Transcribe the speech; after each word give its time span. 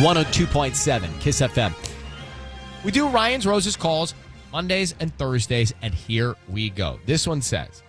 102.7 0.00 1.20
Kiss 1.20 1.40
FM. 1.40 1.72
We 2.84 2.90
do 2.90 3.08
Ryan's 3.08 3.46
Roses 3.46 3.76
calls 3.76 4.14
Mondays 4.50 4.94
and 4.98 5.16
Thursdays, 5.16 5.72
and 5.82 5.94
here 5.94 6.34
we 6.48 6.68
go. 6.68 6.98
This 7.06 7.26
one 7.26 7.40
says, 7.40 7.82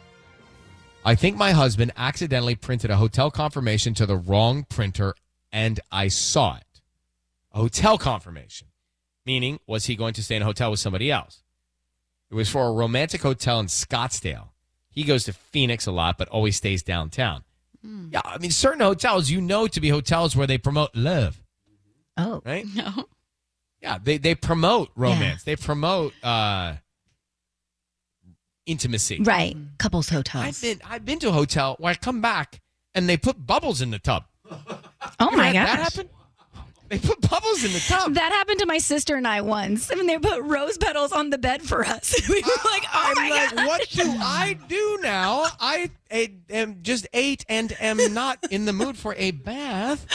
I 1.04 1.16
think 1.16 1.36
my 1.36 1.52
husband 1.52 1.92
accidentally 1.98 2.56
printed 2.56 2.92
a 2.92 2.96
hotel 2.98 3.32
confirmation 3.32 3.94
to 3.96 4.06
the 4.06 4.18
wrong 4.18 4.66
printer 4.70 5.16
and 5.52 5.80
I 5.92 6.10
saw 6.10 6.58
it. 6.58 6.82
A 7.54 7.58
hotel 7.58 7.98
confirmation, 7.98 8.68
meaning, 9.26 9.60
was 9.66 9.86
he 9.86 9.96
going 9.96 10.14
to 10.14 10.24
stay 10.24 10.36
in 10.36 10.42
a 10.42 10.46
hotel 10.46 10.72
with 10.72 10.80
somebody 10.80 11.12
else? 11.12 11.44
It 12.30 12.36
was 12.36 12.50
for 12.50 12.68
a 12.68 12.74
romantic 12.74 13.22
hotel 13.22 13.60
in 13.60 13.68
Scottsdale. 13.68 14.50
He 14.90 15.04
goes 15.04 15.24
to 15.24 15.34
Phoenix 15.34 15.88
a 15.88 15.92
lot, 15.92 16.18
but 16.18 16.28
always 16.30 16.56
stays 16.56 16.84
downtown. 16.84 17.44
Hmm. 17.82 18.10
Yeah, 18.12 18.22
I 18.24 18.38
mean, 18.38 18.52
certain 18.52 18.82
hotels 18.82 19.30
you 19.30 19.42
know 19.42 19.68
to 19.68 19.82
be 19.82 19.90
hotels 19.90 20.36
where 20.36 20.48
they 20.48 20.58
promote 20.58 20.96
love, 20.96 21.42
Oh. 22.18 22.42
right? 22.46 22.66
No. 22.76 23.06
Yeah, 23.82 24.00
they 24.04 24.18
they 24.18 24.34
promote 24.36 24.90
romance. 24.96 25.44
They 25.44 25.56
promote 25.56 26.14
uh 26.24 26.76
intimacy. 28.66 29.20
Right. 29.22 29.56
Couples 29.78 30.10
hotels. 30.10 30.44
I've 30.46 30.62
been 30.62 30.82
I've 30.90 31.06
been 31.06 31.20
to 31.20 31.30
a 31.30 31.32
hotel 31.32 31.76
where 31.80 31.92
I 31.92 31.96
come 31.96 32.20
back 32.22 32.62
and 32.96 33.08
they 33.08 33.18
put 33.18 33.46
bubbles 33.46 33.82
in 33.82 33.92
the 33.92 34.00
tub. 34.00 34.24
oh 34.50 35.30
You 35.32 35.38
my 35.38 35.48
had 35.48 35.54
gosh. 35.54 35.66
That 35.66 35.80
happened? 35.80 36.10
They 36.88 37.00
put 37.00 37.20
bubbles 37.22 37.64
in 37.64 37.74
the 37.74 37.80
tub. 37.80 38.14
That 38.14 38.32
happened 38.32 38.60
to 38.60 38.66
my 38.68 38.78
sister 38.78 39.16
and 39.16 39.28
I 39.28 39.42
once. 39.42 39.92
I 39.92 39.96
mean, 39.96 40.06
they 40.06 40.20
put 40.20 40.42
rose 40.44 40.78
petals 40.78 41.12
on 41.12 41.32
the 41.32 41.38
bed 41.38 41.64
for 41.64 41.84
us. 41.84 42.14
we 42.30 42.36
were 42.36 42.70
like, 42.72 42.84
oh 42.94 43.14
I'm 43.16 43.16
my 43.16 43.30
like, 43.30 43.56
God. 43.56 43.68
what 43.68 43.90
do 43.90 44.04
I 44.04 44.58
do 44.68 45.00
now? 45.02 45.46
I, 45.60 45.90
am 46.50 46.78
just 46.84 47.08
ate 47.14 47.44
and 47.50 47.76
am 47.80 48.14
not 48.14 48.38
in 48.52 48.66
the 48.66 48.74
mood 48.74 48.98
for 48.98 49.16
a 49.16 49.32
bath. 49.32 50.06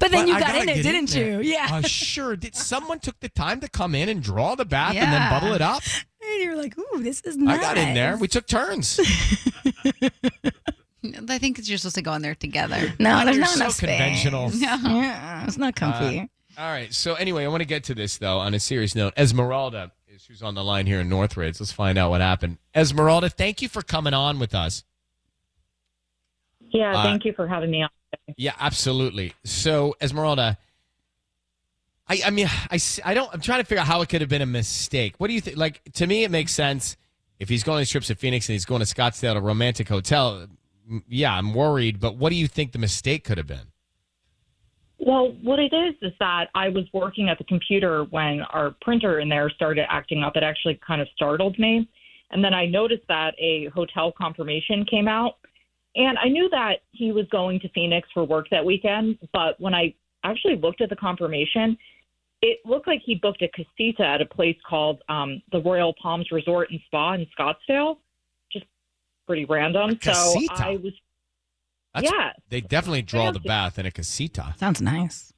But 0.00 0.10
then 0.10 0.26
But 0.26 0.28
you 0.28 0.38
got 0.40 0.62
in 0.62 0.68
it, 0.68 0.82
didn't 0.82 1.10
there. 1.10 1.40
you? 1.40 1.52
Yeah. 1.52 1.68
Uh, 1.70 1.82
sure. 1.82 2.34
Did 2.34 2.56
someone 2.56 2.98
took 2.98 3.20
the 3.20 3.28
time 3.28 3.60
to 3.60 3.68
come 3.68 3.94
in 3.94 4.08
and 4.08 4.22
draw 4.22 4.56
the 4.56 4.64
bath 4.64 4.94
and 4.96 5.12
then 5.12 5.30
bubble 5.30 5.54
it 5.54 5.62
up? 5.62 5.82
and 6.22 6.42
you 6.42 6.50
were 6.50 6.56
like, 6.56 6.76
ooh, 6.78 7.02
this 7.02 7.20
is 7.22 7.36
nice. 7.36 7.58
I 7.58 7.62
got 7.62 7.78
in 7.78 7.94
there. 7.94 8.16
We 8.16 8.28
took 8.28 8.46
turns. 8.46 8.98
I 11.28 11.38
think 11.38 11.58
you're 11.68 11.78
supposed 11.78 11.94
to 11.96 12.02
go 12.02 12.12
in 12.14 12.22
there 12.22 12.34
together. 12.34 12.94
No, 12.98 13.24
there's 13.24 13.36
you're 13.36 13.44
not 13.44 13.50
so 13.50 13.60
enough 13.64 13.72
space. 13.72 13.98
conventional. 13.98 14.50
Yeah, 14.54 15.44
it's 15.46 15.58
not 15.58 15.74
comfy. 15.76 16.28
All 16.56 16.70
right. 16.70 16.92
So 16.94 17.14
anyway, 17.14 17.44
I 17.44 17.48
want 17.48 17.60
to 17.62 17.66
get 17.66 17.84
to 17.84 17.94
this 17.94 18.18
though. 18.18 18.38
On 18.38 18.54
a 18.54 18.60
serious 18.60 18.94
note, 18.94 19.12
Esmeralda 19.16 19.92
is 20.08 20.24
who's 20.26 20.42
on 20.42 20.54
the 20.54 20.62
line 20.64 20.86
here 20.86 21.00
in 21.00 21.08
Northridge. 21.08 21.58
Let's 21.60 21.72
find 21.72 21.98
out 21.98 22.10
what 22.10 22.20
happened. 22.20 22.58
Esmeralda, 22.74 23.28
thank 23.28 23.60
you 23.62 23.68
for 23.68 23.82
coming 23.82 24.14
on 24.14 24.38
with 24.38 24.54
us. 24.54 24.84
Yeah, 26.60 26.96
Uh, 26.98 27.02
thank 27.02 27.24
you 27.24 27.32
for 27.32 27.46
having 27.46 27.70
me 27.70 27.82
on. 27.82 27.88
Yeah, 28.36 28.52
absolutely. 28.58 29.34
So 29.44 29.96
Esmeralda, 30.00 30.56
I 32.08 32.20
I 32.26 32.30
mean 32.30 32.48
I 32.70 32.78
I 33.04 33.14
don't 33.14 33.30
I'm 33.32 33.40
trying 33.40 33.60
to 33.60 33.64
figure 33.64 33.80
out 33.80 33.86
how 33.86 34.00
it 34.02 34.08
could 34.08 34.20
have 34.20 34.30
been 34.30 34.42
a 34.42 34.46
mistake. 34.46 35.14
What 35.18 35.26
do 35.28 35.34
you 35.34 35.40
think? 35.40 35.56
Like 35.56 35.82
to 35.94 36.06
me, 36.06 36.24
it 36.24 36.30
makes 36.30 36.52
sense 36.52 36.96
if 37.40 37.48
he's 37.48 37.64
going 37.64 37.74
on 37.76 37.80
these 37.80 37.90
trips 37.90 38.06
to 38.08 38.14
Phoenix 38.14 38.48
and 38.48 38.54
he's 38.54 38.64
going 38.64 38.80
to 38.80 38.86
Scottsdale, 38.86 39.32
to 39.32 39.38
a 39.38 39.40
romantic 39.40 39.88
hotel. 39.88 40.46
Yeah, 41.08 41.34
I'm 41.34 41.54
worried. 41.54 42.00
But 42.00 42.16
what 42.16 42.30
do 42.30 42.36
you 42.36 42.48
think 42.48 42.72
the 42.72 42.78
mistake 42.78 43.24
could 43.24 43.38
have 43.38 43.46
been? 43.46 43.72
Well, 44.98 45.34
what 45.42 45.58
it 45.58 45.72
is 45.74 45.94
is 46.02 46.12
that 46.20 46.46
I 46.54 46.68
was 46.68 46.84
working 46.92 47.28
at 47.28 47.38
the 47.38 47.44
computer 47.44 48.04
when 48.04 48.40
our 48.50 48.74
printer 48.80 49.20
in 49.20 49.28
there 49.28 49.50
started 49.50 49.84
acting 49.90 50.22
up. 50.22 50.36
It 50.36 50.42
actually 50.42 50.80
kind 50.86 51.00
of 51.00 51.08
startled 51.14 51.58
me. 51.58 51.88
And 52.30 52.42
then 52.42 52.54
I 52.54 52.66
noticed 52.66 53.04
that 53.08 53.34
a 53.38 53.70
hotel 53.74 54.12
confirmation 54.16 54.84
came 54.86 55.08
out. 55.08 55.36
And 55.96 56.18
I 56.18 56.28
knew 56.28 56.48
that 56.50 56.82
he 56.92 57.12
was 57.12 57.26
going 57.30 57.60
to 57.60 57.68
Phoenix 57.70 58.08
for 58.12 58.24
work 58.24 58.46
that 58.50 58.64
weekend. 58.64 59.18
But 59.32 59.60
when 59.60 59.74
I 59.74 59.94
actually 60.24 60.56
looked 60.56 60.80
at 60.80 60.88
the 60.88 60.96
confirmation, 60.96 61.76
it 62.42 62.58
looked 62.64 62.86
like 62.86 63.00
he 63.04 63.14
booked 63.14 63.42
a 63.42 63.48
casita 63.48 64.04
at 64.04 64.20
a 64.20 64.26
place 64.26 64.56
called 64.68 65.00
um, 65.08 65.40
the 65.52 65.60
Royal 65.60 65.94
Palms 66.00 66.30
Resort 66.30 66.70
and 66.70 66.80
Spa 66.86 67.14
in 67.14 67.26
Scottsdale. 67.38 67.98
Just 69.24 69.26
pretty 69.26 69.44
random. 69.44 69.98
So 70.02 70.12
casita? 70.12 70.54
I 70.54 70.76
was, 70.76 70.92
That's- 71.94 72.12
yeah. 72.12 72.32
They 72.48 72.60
definitely 72.60 73.02
draw 73.02 73.30
the 73.30 73.40
bath 73.40 73.78
in 73.78 73.86
a 73.86 73.90
casita. 73.90 74.54
Sounds 74.58 74.80
nice. 74.80 75.32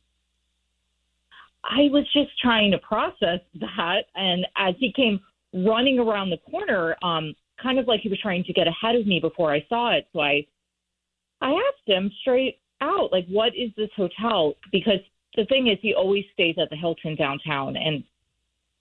I 1.64 1.88
was 1.90 2.04
just 2.12 2.30
trying 2.40 2.70
to 2.72 2.78
process 2.78 3.40
that. 3.60 4.04
And 4.14 4.46
as 4.56 4.74
he 4.78 4.92
came 4.92 5.20
running 5.52 5.98
around 5.98 6.30
the 6.30 6.38
corner, 6.38 6.96
um, 7.02 7.34
kind 7.60 7.78
of 7.78 7.88
like 7.88 8.00
he 8.00 8.08
was 8.08 8.20
trying 8.20 8.44
to 8.44 8.52
get 8.52 8.68
ahead 8.68 8.94
of 8.94 9.06
me 9.06 9.18
before 9.20 9.52
I 9.52 9.64
saw 9.68 9.92
it. 9.92 10.06
So 10.12 10.20
I, 10.20 10.46
I 11.40 11.50
asked 11.50 11.86
him 11.86 12.10
straight 12.20 12.60
out, 12.80 13.10
like, 13.10 13.26
what 13.28 13.52
is 13.56 13.70
this 13.76 13.90
hotel? 13.96 14.54
Because 14.70 15.00
the 15.34 15.44
thing 15.46 15.66
is, 15.68 15.78
he 15.82 15.94
always 15.94 16.24
stays 16.32 16.56
at 16.60 16.70
the 16.70 16.76
Hilton 16.76 17.16
downtown. 17.16 17.76
And 17.76 18.04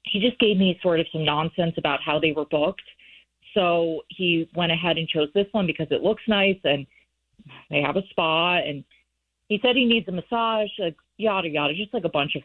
he 0.03 0.19
just 0.19 0.39
gave 0.39 0.57
me 0.57 0.79
sort 0.83 0.99
of 0.99 1.07
some 1.11 1.25
nonsense 1.25 1.73
about 1.77 2.01
how 2.05 2.19
they 2.19 2.33
were 2.33 2.45
booked. 2.45 2.83
So 3.55 4.01
he 4.09 4.47
went 4.55 4.71
ahead 4.71 4.97
and 4.97 5.07
chose 5.07 5.29
this 5.33 5.47
one 5.51 5.65
because 5.65 5.87
it 5.89 6.03
looks 6.03 6.21
nice 6.27 6.59
and 6.63 6.85
they 7.71 7.81
have 7.81 7.95
a 7.95 8.03
spa. 8.11 8.57
And 8.57 8.83
he 9.47 9.59
said 9.63 9.75
he 9.75 9.85
needs 9.85 10.07
a 10.07 10.11
massage, 10.11 10.69
like, 10.77 10.95
yada, 11.17 11.47
yada, 11.49 11.73
just 11.73 11.93
like 11.93 12.03
a 12.03 12.09
bunch 12.09 12.35
of 12.35 12.43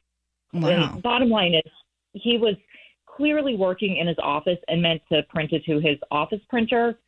Wow. 0.52 0.98
bottom 1.02 1.28
line 1.28 1.54
is, 1.54 1.72
he 2.12 2.38
was 2.38 2.54
clearly 3.06 3.54
working 3.56 3.98
in 3.98 4.06
his 4.06 4.16
office 4.22 4.58
and 4.68 4.80
meant 4.82 5.02
to 5.12 5.22
print 5.24 5.52
it 5.52 5.64
to 5.64 5.78
his 5.78 5.98
office 6.10 6.40
printer, 6.48 6.98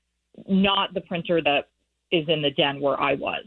not 0.48 0.94
the 0.94 1.00
printer 1.00 1.40
that 1.42 1.68
is 2.10 2.28
in 2.28 2.42
the 2.42 2.50
den 2.50 2.80
where 2.80 3.00
I 3.00 3.14
was. 3.14 3.44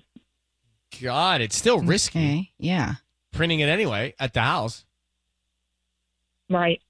God, 1.01 1.41
it's 1.41 1.55
still 1.55 1.79
risky 1.79 2.19
Okay. 2.19 2.51
Yeah. 2.57 2.95
printing 3.31 3.59
it 3.59 3.69
anyway 3.69 4.15
at 4.19 4.33
the 4.33 4.41
house. 4.41 4.85
Right. 6.49 6.81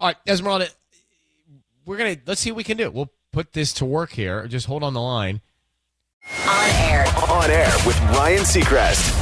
All 0.00 0.08
right, 0.08 0.16
Esmeralda, 0.26 0.68
we're 1.88 1.96
gonna 1.96 2.18
let's 2.26 2.42
see 2.42 2.50
what 2.52 2.58
we 2.58 2.64
can 2.64 2.76
do. 2.76 2.90
We'll 2.90 3.10
put 3.32 3.54
this 3.54 3.72
to 3.74 3.86
work 3.86 4.12
here. 4.12 4.46
Just 4.46 4.66
hold 4.66 4.84
on 4.84 4.92
the 4.92 5.00
line. 5.00 5.40
On 6.46 6.70
air. 6.70 7.06
On 7.30 7.50
air 7.50 7.72
with 7.86 7.98
Ryan 8.10 8.42
Seacrest. 8.42 9.14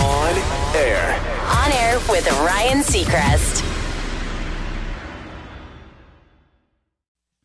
On 0.00 0.74
air. 0.74 1.20
On 1.46 1.72
air 1.72 1.98
with 2.08 2.26
Ryan 2.40 2.78
Seacrest. 2.78 3.64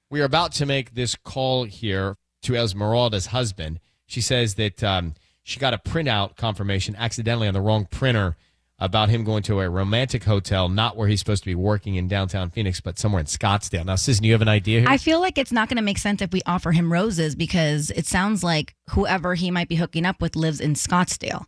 We 0.10 0.22
are 0.22 0.26
about 0.26 0.54
to 0.54 0.66
make 0.66 0.94
this 0.94 1.16
call 1.16 1.66
here 1.66 2.16
to 2.44 2.56
Esmeralda's 2.56 3.28
husband. 3.28 3.82
She 4.06 4.22
says 4.22 4.56
that 4.56 4.82
um, 4.86 5.16
she 5.44 5.60
got 5.60 5.74
a 5.74 5.80
printout 5.80 6.38
confirmation 6.38 6.96
accidentally 6.96 7.50
on 7.50 7.54
the 7.54 7.62
wrong 7.62 7.88
printer 7.92 8.38
about 8.80 9.10
him 9.10 9.24
going 9.24 9.44
to 9.44 9.60
a 9.62 9.70
romantic 9.70 10.24
hotel, 10.24 10.68
not 10.68 10.98
where 10.98 11.08
he's 11.08 11.20
supposed 11.20 11.44
to 11.44 11.50
be 11.50 11.56
working 11.56 11.96
in 11.96 12.08
downtown 12.08 12.50
Phoenix, 12.50 12.82
but 12.82 13.00
somewhere 13.00 13.20
in 13.20 13.26
Scottsdale. 13.26 13.86
Now, 13.86 13.96
Susan, 13.96 14.24
you 14.26 14.34
have 14.34 14.42
an 14.42 14.48
idea 14.48 14.82
here? 14.82 14.90
I 14.90 14.98
feel 14.98 15.20
like 15.20 15.38
it's 15.38 15.52
not 15.52 15.70
going 15.70 15.78
to 15.78 15.84
make 15.84 15.98
sense 15.98 16.22
if 16.22 16.32
we 16.32 16.42
offer 16.46 16.72
him 16.72 16.92
roses 16.92 17.36
because 17.36 17.92
it 17.92 18.06
sounds 18.06 18.44
like 18.44 18.76
whoever 18.90 19.36
he 19.36 19.52
might 19.52 19.70
be 19.70 19.76
hooking 19.76 20.06
up 20.06 20.22
with 20.22 20.36
lives 20.36 20.60
in 20.60 20.74
Scottsdale. 20.74 21.46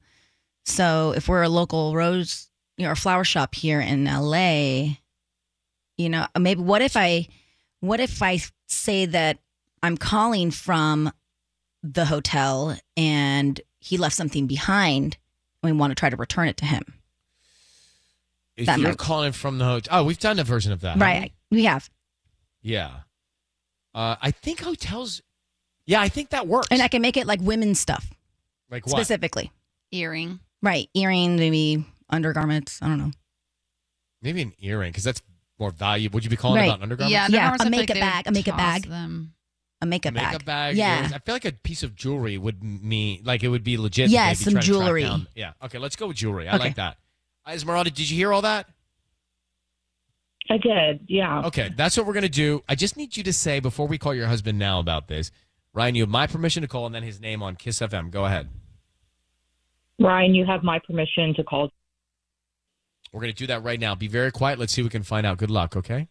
So 0.66 1.14
if 1.16 1.28
we're 1.28 1.44
a 1.44 1.50
local 1.50 1.94
rose 1.96 2.50
you 2.78 2.86
know, 2.86 2.92
or 2.92 2.96
flower 2.96 3.24
shop 3.24 3.56
here 3.56 3.80
in 3.80 4.06
LA, 4.06 4.96
you 5.98 6.10
know, 6.10 6.28
maybe 6.40 6.62
what 6.62 6.82
if 6.82 6.96
I 6.98 7.28
what 7.80 8.00
if 8.00 8.22
I 8.22 8.40
say 8.68 9.06
that 9.06 9.40
I'm 9.84 9.98
calling 9.98 10.52
from 10.52 11.12
the 11.84 12.06
hotel 12.06 12.78
and 12.98 13.62
he 13.80 13.98
left 13.98 14.16
something 14.16 14.48
behind 14.48 15.18
and 15.62 15.72
we 15.72 15.78
want 15.78 15.92
to 15.92 15.96
try 15.96 16.10
to 16.10 16.18
return 16.18 16.48
it 16.48 16.58
to 16.58 16.66
him. 16.66 16.96
If 18.58 18.66
that 18.68 18.80
you're 18.80 18.90
might- 18.90 18.98
calling 18.98 19.32
from 19.32 19.58
the 19.58 19.66
hotel, 19.66 20.00
oh, 20.02 20.04
we've 20.06 20.20
done 20.20 20.40
a 20.40 20.44
version 20.44 20.72
of 20.72 20.82
that. 20.82 20.98
Right. 20.98 21.32
We 21.52 21.66
have. 21.66 21.90
Yeah. 22.62 22.92
Uh, 23.94 24.16
I 24.22 24.32
think 24.32 24.62
hotels. 24.62 25.22
Yeah, 25.86 26.02
I 26.02 26.10
think 26.10 26.30
that 26.32 26.48
works. 26.48 26.68
And 26.72 26.82
I 26.82 26.88
can 26.88 27.02
make 27.02 27.16
it 27.18 27.28
like 27.28 27.40
women's 27.42 27.80
stuff 27.80 28.10
like 28.70 28.86
what? 28.86 28.96
specifically. 28.96 29.52
Earring. 29.92 30.40
Right. 30.62 30.90
Earring, 30.96 31.36
maybe 31.38 31.86
undergarments. 32.10 32.80
I 32.82 32.88
don't 32.88 32.98
know. 32.98 33.12
Maybe 34.22 34.42
an 34.42 34.54
earring 34.60 34.92
because 34.92 35.04
that's 35.04 35.22
more 35.60 35.72
valuable. 35.72 36.16
Would 36.18 36.24
you 36.24 36.30
be 36.30 36.36
calling 36.36 36.60
Right. 36.60 36.66
about 36.68 36.82
undergarments? 36.82 37.12
Yeah, 37.12 37.28
Yeah, 37.30 37.52
undergarments, 37.52 37.64
a 37.64 37.68
I 37.68 37.70
feel 37.70 37.80
makeup 37.80 37.94
they 37.94 38.00
would 38.02 38.06
bag, 38.06 38.28
a 38.28 38.32
makeup 38.32 38.58
bag. 38.58 38.84
Them. 38.90 39.32
A 39.82 39.86
makeup, 39.86 40.14
makeup 40.14 40.46
bag. 40.46 40.76
Yeah. 40.78 40.98
earrings. 40.98 41.14
I 41.14 41.20
feel 41.20 41.36
like 41.36 41.46
a 41.46 41.52
piece 41.52 41.84
of 41.84 41.96
jewelry 41.96 42.38
would 42.38 42.64
mean 42.64 43.22
like 43.24 43.44
it 43.44 43.50
would 43.50 43.64
be 43.64 43.78
legit. 43.78 44.10
Yeah, 44.10 44.30
that 44.34 44.38
they'd 44.38 44.40
be 44.40 44.44
some 44.44 44.54
trying 44.54 44.62
to 44.64 44.68
track 44.68 44.84
jewelry. 44.86 45.28
Yeah. 45.36 45.54
Okay, 45.64 45.78
let's 45.78 45.96
go 45.96 46.08
with 46.08 46.18
jewelry. 46.18 46.48
I 46.48 46.56
Okay. 46.56 46.64
like 46.66 46.76
that. 46.76 46.98
Esmeralda, 47.48 47.92
did 47.92 48.10
you 48.10 48.18
hear 48.18 48.34
all 48.34 48.42
that? 48.42 48.68
I 50.50 50.58
did. 50.58 51.02
Yeah. 51.08 51.44
Okay, 51.46 51.72
that's 51.76 51.98
what 51.98 52.06
we're 52.06 52.14
gonna 52.14 52.30
do. 52.30 52.64
I 52.70 52.76
just 52.76 52.98
need 52.98 53.18
you 53.18 53.24
to 53.24 53.34
say 53.34 53.60
before 53.60 53.88
we 53.88 53.98
call 53.98 54.14
your 54.14 54.28
husband 54.28 54.60
now 54.60 54.80
about 54.80 55.08
this. 55.08 55.32
Ryan, 55.74 55.96
you 55.96 56.04
have 56.04 56.10
my 56.10 56.28
permission 56.28 56.62
to 56.62 56.68
call 56.68 56.86
and 56.86 56.94
then 56.94 57.04
his 57.04 57.20
name 57.20 57.44
on 57.44 57.56
Kiss 57.56 57.80
FM. 57.80 58.12
Go 58.12 58.26
ahead. 58.26 58.50
Ryan, 60.00 60.36
you 60.36 60.46
have 60.46 60.64
my 60.64 60.80
permission 60.80 61.34
to 61.36 61.44
call. 61.44 61.70
We're 63.12 63.22
gonna 63.22 63.34
do 63.34 63.48
that 63.48 63.64
right 63.64 63.80
now. 63.80 63.96
Be 63.96 64.08
very 64.08 64.32
quiet. 64.32 64.60
Let's 64.60 64.74
see 64.74 64.82
what 64.82 64.88
we 64.88 64.92
can 64.92 65.04
find 65.04 65.26
out. 65.26 65.38
Good 65.38 65.52
luck. 65.52 65.76
Okay. 65.76 66.08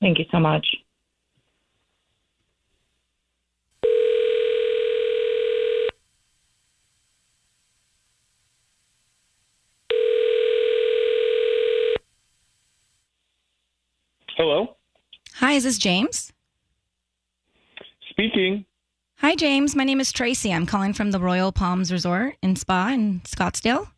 Thank 0.00 0.18
you 0.18 0.24
so 0.30 0.38
much. 0.38 0.66
Hello, 14.38 14.76
Hi, 15.34 15.47
is 15.58 15.64
this 15.64 15.78
James? 15.78 16.32
speaking. 18.10 18.64
Hi, 19.18 19.34
James. 19.34 19.74
My 19.76 19.82
name 19.84 20.00
is 20.00 20.12
Tracy. 20.12 20.52
I'm 20.52 20.66
calling 20.66 20.92
from 20.92 21.10
the 21.10 21.18
Royal 21.20 21.52
Palms 21.52 21.92
Resort 21.92 22.36
and 22.42 22.56
Spa 22.56 22.88
in 22.88 23.20
Scottsdale. 23.20 23.90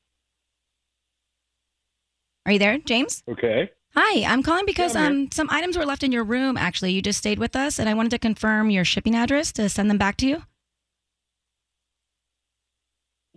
Are 2.47 2.53
you 2.53 2.59
there, 2.59 2.79
James? 2.79 3.23
Okay. 3.29 3.71
Hi, 3.95 4.25
I'm 4.25 4.43
calling 4.43 4.65
because 4.65 4.95
Yeah, 4.95 5.03
I'm 5.03 5.13
um 5.13 5.29
some 5.33 5.49
items 5.51 5.77
were 5.77 5.85
left 5.85 6.03
in 6.03 6.13
your 6.13 6.25
room. 6.25 6.57
Actually, 6.57 6.93
you 6.93 7.03
just 7.03 7.19
stayed 7.19 7.39
with 7.39 7.55
us, 7.55 7.79
and 7.79 7.89
I 7.89 7.95
wanted 7.95 8.11
to 8.11 8.19
confirm 8.19 8.71
your 8.71 8.85
shipping 8.85 9.15
address 9.15 9.53
to 9.53 9.69
send 9.69 9.91
them 9.91 9.99
back 9.99 10.17
to 10.19 10.27
you. 10.27 10.43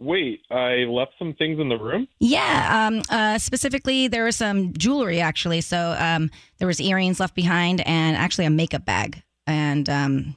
Wait, 0.04 0.42
I 0.52 0.84
left 0.84 1.14
some 1.18 1.34
things 1.34 1.60
in 1.60 1.70
the 1.70 1.78
room. 1.78 2.08
Yeah, 2.20 2.88
um, 2.88 3.02
uh, 3.10 3.38
specifically, 3.38 4.10
there 4.10 4.26
was 4.26 4.36
some 4.36 4.74
jewelry 4.74 5.22
actually. 5.22 5.62
So 5.62 5.96
um, 5.98 6.30
there 6.58 6.68
was 6.68 6.82
earrings 6.82 7.20
left 7.20 7.36
behind, 7.36 7.82
and 7.88 8.18
actually 8.18 8.46
a 8.46 8.50
makeup 8.50 8.86
bag, 8.86 9.24
and 9.48 9.88
um, 9.90 10.36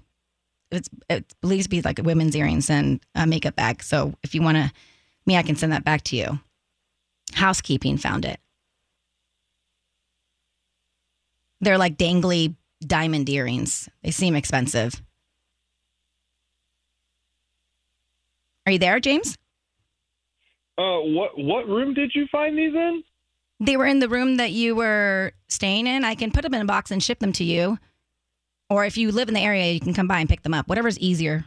it's 0.71 0.89
it 1.11 1.35
believes 1.41 1.65
to 1.65 1.71
be 1.71 1.83
like 1.83 1.99
women's 2.03 2.37
earrings 2.37 2.71
and 2.71 3.01
a 3.17 3.27
makeup 3.27 3.57
bag. 3.57 3.83
So 3.83 4.15
if 4.23 4.35
you 4.35 4.43
want 4.43 4.57
to, 4.57 4.73
me, 5.27 5.37
I 5.37 5.43
can 5.43 5.57
send 5.57 5.73
that 5.73 5.85
back 5.85 6.03
to 6.05 6.17
you. 6.17 6.39
Housekeeping 7.35 7.99
found 7.99 8.25
it. 8.25 8.39
They're 11.61 11.79
like 11.79 11.97
dangly 11.97 12.55
diamond 12.81 13.29
earrings. 13.29 13.89
They 14.03 14.13
seem 14.13 14.37
expensive. 14.37 15.03
Are 18.65 18.73
you 18.73 18.79
there, 18.79 19.01
James? 19.01 19.37
Uh, 20.79 20.99
what 21.01 21.39
what 21.39 21.67
room 21.69 21.95
did 21.95 22.13
you 22.15 22.27
find 22.31 22.57
these 22.57 22.75
in? 22.75 23.03
They 23.61 23.77
were 23.77 23.87
in 23.87 24.01
the 24.01 24.09
room 24.09 24.37
that 24.37 24.53
you 24.53 24.77
were 24.77 25.33
staying 25.49 25.87
in. 25.87 26.05
I 26.05 26.15
can 26.15 26.31
put 26.31 26.43
them 26.43 26.53
in 26.53 26.61
a 26.61 26.67
box 26.67 26.91
and 26.91 27.03
ship 27.03 27.21
them 27.21 27.33
to 27.33 27.45
you. 27.45 27.79
Or 28.69 28.85
if 28.85 28.99
you 28.99 29.13
live 29.13 29.29
in 29.29 29.35
the 29.35 29.41
area, 29.41 29.73
you 29.73 29.81
can 29.81 29.95
come 29.95 30.09
by 30.09 30.21
and 30.21 30.29
pick 30.29 30.43
them 30.43 30.53
up. 30.53 30.69
Whatever's 30.69 30.99
easier. 30.99 31.47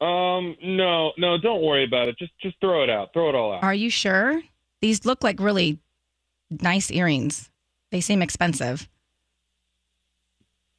Um, 0.00 0.56
no, 0.62 1.12
no, 1.16 1.38
don't 1.38 1.62
worry 1.62 1.84
about 1.84 2.08
it. 2.08 2.18
Just 2.18 2.32
just 2.40 2.56
throw 2.60 2.82
it 2.82 2.90
out. 2.90 3.12
Throw 3.12 3.28
it 3.28 3.34
all 3.34 3.52
out. 3.52 3.62
Are 3.62 3.74
you 3.74 3.90
sure? 3.90 4.42
These 4.80 5.04
look 5.04 5.22
like 5.22 5.40
really 5.40 5.78
nice 6.50 6.90
earrings. 6.90 7.50
They 7.90 8.00
seem 8.00 8.20
expensive. 8.20 8.88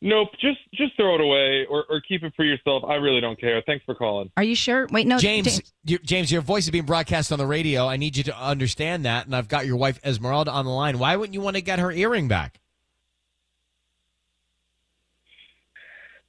Nope. 0.06 0.32
Just 0.34 0.60
just 0.74 0.98
throw 0.98 1.16
it 1.16 1.22
away 1.22 1.66
or 1.70 1.86
or 1.90 2.02
keep 2.02 2.24
it 2.24 2.34
for 2.36 2.44
yourself. 2.44 2.84
I 2.86 2.96
really 2.96 3.22
don't 3.22 3.40
care. 3.40 3.64
Thanks 3.66 3.86
for 3.86 3.96
calling. 3.96 4.30
Are 4.36 4.44
you 4.44 4.54
sure? 4.54 4.86
Wait, 4.92 5.08
no, 5.08 5.18
James, 5.18 5.48
James. 5.48 5.74
your, 5.86 6.00
James, 6.00 6.30
your 6.30 6.42
voice 6.42 6.66
is 6.66 6.72
being 6.72 6.86
broadcast 6.86 7.32
on 7.32 7.40
the 7.40 7.48
radio. 7.48 7.88
I 7.88 7.96
need 7.96 8.18
you 8.18 8.24
to 8.24 8.38
understand 8.38 9.06
that, 9.06 9.28
and 9.28 9.34
I've 9.34 9.48
got 9.48 9.66
your 9.66 9.78
wife 9.78 10.02
Esmeralda 10.04 10.52
on 10.52 10.66
the 10.66 10.72
line. 10.72 11.00
Why 11.00 11.16
wouldn't 11.16 11.34
you 11.34 11.40
want 11.40 11.56
to 11.56 11.62
get 11.62 11.80
her 11.80 11.90
earring 11.90 12.28
back? 12.28 12.60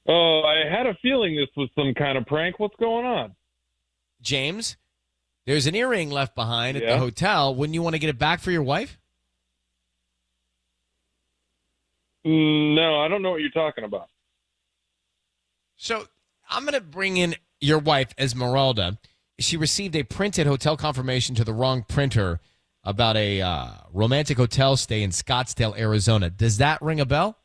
Oh, 0.07 0.43
I 0.45 0.73
had 0.73 0.87
a 0.87 0.93
feeling 1.01 1.35
this 1.35 1.49
was 1.57 1.69
some 1.75 1.93
kind 1.95 2.17
of 2.17 2.25
prank. 2.27 2.59
What's 2.59 2.77
going 2.77 3.05
on? 3.05 3.35
James, 4.21 4.77
there's 5.45 5.67
an 5.67 5.75
earring 5.75 6.11
left 6.11 6.33
behind 6.33 6.77
at 6.77 6.87
the 6.87 6.97
hotel. 6.97 7.53
Wouldn't 7.53 7.73
you 7.73 7.81
want 7.81 7.95
to 7.95 7.99
get 7.99 8.09
it 8.09 8.17
back 8.17 8.39
for 8.39 8.51
your 8.51 8.63
wife? 8.63 8.97
Mm, 12.14 12.14
No, 12.25 13.01
I 13.01 13.07
don't 13.07 13.21
know 13.21 13.31
what 13.31 13.41
you're 13.41 13.51
talking 13.51 13.83
about. 13.83 14.09
So 15.77 16.07
I'm 16.49 16.63
going 16.63 16.73
to 16.73 16.81
bring 16.81 17.17
in 17.17 17.35
your 17.61 17.77
wife, 17.79 18.13
Esmeralda. 18.17 18.97
She 19.37 19.57
received 19.57 19.95
a 19.95 20.03
printed 20.03 20.47
hotel 20.47 20.75
confirmation 20.75 21.35
to 21.35 21.43
the 21.43 21.53
wrong 21.53 21.85
printer 21.87 22.39
about 22.83 23.15
a 23.15 23.41
uh, 23.41 23.67
romantic 23.93 24.37
hotel 24.37 24.75
stay 24.75 25.03
in 25.03 25.11
Scottsdale, 25.11 25.77
Arizona. 25.77 26.29
Does 26.29 26.57
that 26.57 26.81
ring 26.81 26.99
a 26.99 27.05
bell? 27.05 27.37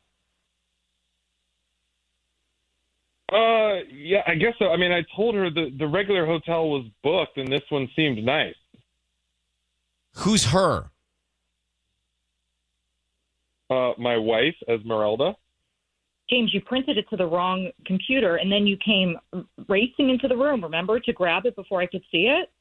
Uh, 3.31 3.83
yeah, 3.91 4.23
I 4.27 4.35
guess 4.35 4.53
so. 4.59 4.71
I 4.71 4.77
mean, 4.77 4.91
I 4.91 5.03
told 5.15 5.35
her 5.35 5.49
the 5.49 5.71
the 5.77 5.87
regular 5.87 6.25
hotel 6.25 6.69
was 6.69 6.85
booked, 7.01 7.37
and 7.37 7.51
this 7.51 7.61
one 7.69 7.89
seemed 7.95 8.23
nice. 8.23 8.55
Who's 10.15 10.45
her? 10.45 10.91
Uh, 13.71 13.93
my 13.97 14.17
wife, 14.17 14.55
Esmeralda. 14.67 15.33
James, 16.29 16.53
you 16.53 16.59
printed 16.59 16.97
it 16.97 17.05
to 17.09 17.15
the 17.15 17.25
wrong 17.25 17.69
computer, 17.85 18.35
and 18.35 18.51
then 18.51 18.67
you 18.67 18.75
came 18.83 19.15
racing 19.69 20.09
into 20.09 20.27
the 20.27 20.35
room. 20.35 20.61
Remember 20.61 20.99
to 20.99 21.13
grab 21.13 21.45
it 21.45 21.55
before 21.55 21.81
I 21.81 21.85
could 21.85 22.03
see 22.11 22.27
it. 22.27 22.51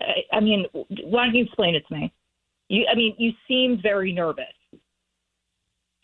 I, 0.00 0.36
I 0.36 0.40
mean, 0.40 0.66
why 1.04 1.26
don't 1.26 1.34
you 1.34 1.44
explain 1.44 1.76
it 1.76 1.84
to 1.88 1.94
me? 1.94 2.12
You, 2.68 2.86
I 2.90 2.96
mean, 2.96 3.14
you 3.18 3.30
seemed 3.46 3.82
very 3.82 4.12
nervous. 4.12 4.44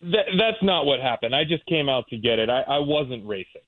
That, 0.03 0.27
that's 0.39 0.63
not 0.63 0.87
what 0.87 1.01
happened. 1.01 1.35
I 1.35 1.43
just 1.43 1.67
came 1.67 1.89
out 1.89 2.07
to 2.09 2.17
get 2.17 2.39
it. 2.39 2.49
I, 2.49 2.63
I 2.63 2.79
wasn't 2.79 3.27
racing. 3.27 3.63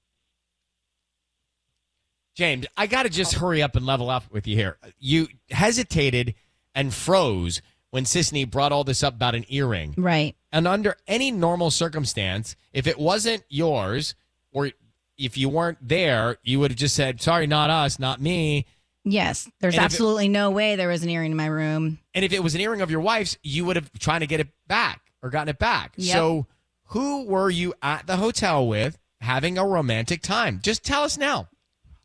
James, 2.36 2.66
I 2.76 2.86
got 2.86 3.04
to 3.04 3.08
just 3.08 3.34
hurry 3.34 3.62
up 3.62 3.74
and 3.74 3.86
level 3.86 4.08
up 4.08 4.24
with 4.30 4.46
you 4.46 4.56
here. 4.56 4.78
You 4.98 5.28
hesitated 5.50 6.34
and 6.74 6.92
froze 6.92 7.60
when 7.94 8.02
Sisanie 8.02 8.50
brought 8.50 8.72
all 8.72 8.82
this 8.82 9.04
up 9.04 9.14
about 9.14 9.36
an 9.36 9.44
earring. 9.48 9.94
Right. 9.96 10.34
And 10.50 10.66
under 10.66 10.96
any 11.06 11.30
normal 11.30 11.70
circumstance, 11.70 12.56
if 12.72 12.88
it 12.88 12.98
wasn't 12.98 13.44
yours 13.48 14.16
or 14.50 14.72
if 15.16 15.38
you 15.38 15.48
weren't 15.48 15.78
there, 15.80 16.38
you 16.42 16.58
would 16.58 16.72
have 16.72 16.78
just 16.78 16.96
said, 16.96 17.22
sorry, 17.22 17.46
not 17.46 17.70
us, 17.70 18.00
not 18.00 18.20
me. 18.20 18.66
Yes. 19.04 19.48
There's 19.60 19.74
And 19.76 19.84
if 19.84 19.92
it- 19.92 19.94
absolutely 19.94 20.28
no 20.28 20.50
way 20.50 20.74
there 20.74 20.88
was 20.88 21.04
an 21.04 21.08
earring 21.08 21.30
in 21.30 21.36
my 21.36 21.46
room. 21.46 22.00
And 22.14 22.24
if 22.24 22.32
it 22.32 22.42
was 22.42 22.56
an 22.56 22.60
earring 22.60 22.80
of 22.80 22.90
your 22.90 22.98
wife's, 22.98 23.38
you 23.44 23.64
would 23.64 23.76
have 23.76 23.92
trying 24.00 24.20
to 24.20 24.26
get 24.26 24.40
it 24.40 24.48
back 24.66 25.00
or 25.22 25.30
gotten 25.30 25.50
it 25.50 25.60
back. 25.60 25.92
Yep. 25.96 26.12
So 26.16 26.46
who 26.86 27.26
were 27.26 27.48
you 27.48 27.74
at 27.80 28.08
the 28.08 28.16
hotel 28.16 28.66
with 28.66 28.98
having 29.20 29.56
a 29.56 29.64
romantic 29.64 30.20
time? 30.20 30.58
Just 30.64 30.82
tell 30.82 31.04
us 31.04 31.16
now. 31.16 31.48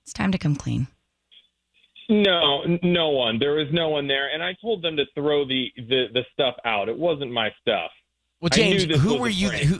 It's 0.03 0.13
time 0.13 0.31
to 0.33 0.37
come 0.37 0.55
clean. 0.55 0.85
No, 2.09 2.63
no 2.81 3.09
one. 3.09 3.37
There 3.37 3.53
was 3.53 3.67
no 3.71 3.89
one 3.89 4.07
there, 4.07 4.33
and 4.33 4.41
I 4.41 4.55
told 4.59 4.81
them 4.81 4.97
to 4.97 5.05
throw 5.13 5.45
the 5.45 5.71
the, 5.77 6.05
the 6.11 6.23
stuff 6.33 6.55
out. 6.65 6.89
It 6.89 6.97
wasn't 6.97 7.31
my 7.31 7.49
stuff. 7.61 7.91
Well, 8.41 8.49
James, 8.49 8.83
who 8.99 9.19
were 9.19 9.29
you 9.29 9.49
prank. 9.49 9.65
who 9.65 9.79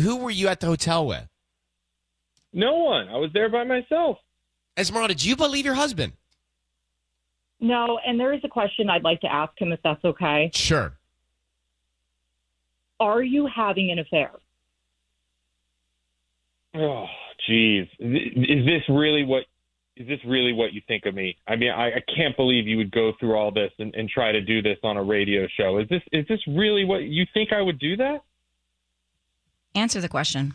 who 0.00 0.16
were 0.16 0.30
you 0.30 0.48
at 0.48 0.60
the 0.60 0.66
hotel 0.66 1.06
with? 1.06 1.26
No 2.52 2.74
one. 2.74 3.08
I 3.08 3.16
was 3.16 3.30
there 3.32 3.48
by 3.48 3.64
myself. 3.64 4.18
Esmeralda, 4.76 5.14
do 5.14 5.28
you 5.28 5.36
believe 5.36 5.64
your 5.64 5.74
husband? 5.74 6.12
No, 7.58 7.98
and 8.06 8.20
there 8.20 8.34
is 8.34 8.40
a 8.44 8.48
question 8.48 8.90
I'd 8.90 9.02
like 9.02 9.22
to 9.22 9.32
ask 9.32 9.58
him 9.58 9.72
if 9.72 9.80
that's 9.82 10.04
okay. 10.04 10.50
Sure. 10.54 10.92
Are 13.00 13.22
you 13.22 13.46
having 13.46 13.90
an 13.90 13.98
affair? 13.98 14.30
Oh, 16.74 17.06
jeez. 17.48 17.88
Is 17.98 18.66
this 18.66 18.82
really 18.90 19.24
what? 19.24 19.44
Is 19.96 20.06
this 20.06 20.20
really 20.26 20.52
what 20.52 20.74
you 20.74 20.82
think 20.86 21.06
of 21.06 21.14
me? 21.14 21.36
I 21.48 21.56
mean, 21.56 21.70
I, 21.70 21.86
I 21.86 22.02
can't 22.14 22.36
believe 22.36 22.66
you 22.66 22.76
would 22.76 22.90
go 22.90 23.12
through 23.18 23.34
all 23.34 23.50
this 23.50 23.72
and, 23.78 23.94
and 23.94 24.08
try 24.10 24.30
to 24.30 24.42
do 24.42 24.60
this 24.60 24.76
on 24.82 24.98
a 24.98 25.02
radio 25.02 25.46
show. 25.56 25.78
Is 25.78 25.88
this 25.88 26.02
is 26.12 26.26
this 26.28 26.40
really 26.46 26.84
what 26.84 27.04
you 27.04 27.24
think 27.32 27.52
I 27.52 27.62
would 27.62 27.78
do 27.78 27.96
that? 27.96 28.22
Answer 29.74 30.02
the 30.02 30.08
question. 30.08 30.54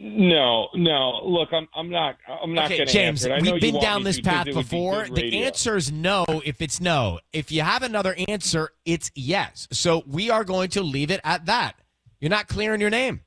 No, 0.00 0.68
no. 0.74 1.20
Look, 1.24 1.48
I'm 1.52 1.66
I'm 1.74 1.88
not 1.88 2.16
I'm 2.42 2.52
not 2.52 2.66
okay, 2.66 2.76
going 2.76 2.88
to 2.88 2.92
James, 2.92 3.24
answer 3.24 3.34
it. 3.34 3.38
I 3.38 3.40
we've 3.40 3.62
you 3.62 3.72
been 3.72 3.80
down 3.80 4.04
this 4.04 4.20
path 4.20 4.46
it 4.46 4.54
would 4.54 4.68
be 4.68 4.76
before. 4.76 5.08
The 5.08 5.44
answer 5.44 5.76
is 5.76 5.90
no 5.90 6.26
if 6.44 6.60
it's 6.60 6.82
no. 6.82 7.20
If 7.32 7.50
you 7.50 7.62
have 7.62 7.82
another 7.82 8.14
answer, 8.28 8.70
it's 8.84 9.10
yes. 9.14 9.66
So 9.72 10.02
we 10.06 10.28
are 10.28 10.44
going 10.44 10.68
to 10.70 10.82
leave 10.82 11.10
it 11.10 11.22
at 11.24 11.46
that. 11.46 11.76
You're 12.20 12.28
not 12.30 12.48
clearing 12.48 12.82
your 12.82 12.90
name. 12.90 13.22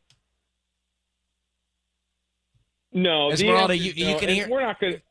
No, 2.93 3.31
Esmeralda, 3.31 3.77
you, 3.77 3.93
you 3.95 4.13
no, 4.13 4.19
can 4.19 4.29
and 4.29 4.37
hear 4.37 4.49
We're 4.49 4.61
not 4.61 4.79
going. 4.79 5.01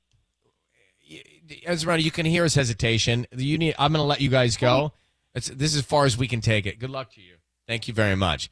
Esmeralda, 1.67 2.03
you 2.03 2.11
can 2.11 2.27
hear 2.27 2.45
his 2.45 2.55
hesitation. 2.55 3.27
You 3.37 3.59
need. 3.59 3.75
I'm 3.79 3.93
going 3.93 4.03
to 4.03 4.07
let 4.07 4.21
you 4.21 4.31
guys 4.31 4.57
go. 4.57 4.69
Oh. 4.71 4.93
It's, 5.35 5.49
this 5.49 5.73
is 5.73 5.79
as 5.79 5.85
far 5.85 6.05
as 6.05 6.17
we 6.17 6.29
can 6.29 6.41
take 6.41 6.67
it. 6.67 6.79
Good 6.79 6.91
luck 6.91 7.13
to 7.15 7.21
you. 7.21 7.35
Thank 7.67 7.89
you 7.89 7.95
very 7.95 8.17
much. 8.17 8.51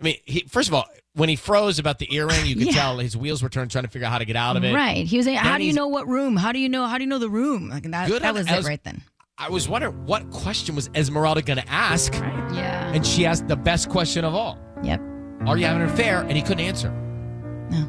I 0.00 0.02
mean, 0.04 0.16
he, 0.24 0.40
first 0.48 0.68
of 0.68 0.74
all, 0.74 0.86
when 1.14 1.28
he 1.28 1.36
froze 1.36 1.78
about 1.78 1.98
the 1.98 2.14
earring, 2.14 2.44
you 2.44 2.54
could 2.56 2.66
Yeah. 2.66 2.72
tell 2.72 2.98
his 2.98 3.16
wheels 3.16 3.42
were 3.42 3.48
turned, 3.48 3.70
trying 3.70 3.84
to 3.84 3.90
figure 3.90 4.06
out 4.06 4.12
how 4.12 4.18
to 4.18 4.24
get 4.24 4.36
out 4.36 4.56
of 4.56 4.64
it. 4.64 4.74
Right. 4.74 5.06
He 5.06 5.16
was 5.16 5.24
saying, 5.26 5.36
Then 5.36 5.44
"How 5.44 5.56
do 5.58 5.64
you 5.64 5.72
know 5.72 5.88
what 5.88 6.06
room? 6.06 6.36
How 6.36 6.52
do 6.52 6.58
you 6.58 6.68
know? 6.68 6.86
How 6.86 6.98
do 6.98 7.04
you 7.04 7.08
know 7.08 7.18
the 7.18 7.30
room?" 7.30 7.68
Like 7.70 7.84
that. 7.84 8.08
Good 8.08 8.22
that 8.22 8.34
was 8.34 8.50
it 8.50 8.64
right 8.64 8.82
then. 8.84 9.02
I 9.38 9.50
was 9.50 9.68
wondering 9.68 10.06
what 10.06 10.30
question 10.30 10.74
was 10.74 10.88
Esmeralda 10.94 11.42
going 11.42 11.58
to 11.58 11.68
ask, 11.68 12.12
Yeah. 12.14 12.92
and 12.92 13.06
she 13.06 13.26
asked 13.26 13.48
the 13.48 13.56
best 13.56 13.88
question 13.90 14.24
of 14.24 14.34
all. 14.34 14.58
Yep. 14.82 15.00
Are 15.46 15.56
you 15.56 15.66
having 15.66 15.82
an 15.82 15.88
affair? 15.88 16.20
And 16.22 16.32
he 16.32 16.42
couldn't 16.42 16.64
answer. 16.64 16.90
No. 17.70 17.88